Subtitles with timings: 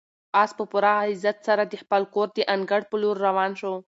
[0.41, 3.73] آس په پوره عزت سره د خپل کور د انګړ په لور روان شو.